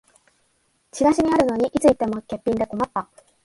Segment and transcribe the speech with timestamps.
[0.89, 3.07] チラシにあるのにいつ行っても欠品で困った